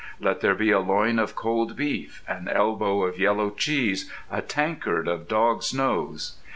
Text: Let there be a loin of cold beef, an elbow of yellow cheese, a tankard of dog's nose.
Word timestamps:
Let 0.19 0.41
there 0.41 0.55
be 0.55 0.71
a 0.71 0.79
loin 0.79 1.19
of 1.19 1.35
cold 1.35 1.75
beef, 1.75 2.23
an 2.27 2.47
elbow 2.47 3.03
of 3.03 3.19
yellow 3.19 3.51
cheese, 3.51 4.11
a 4.31 4.41
tankard 4.41 5.07
of 5.07 5.27
dog's 5.27 5.75
nose. 5.75 6.37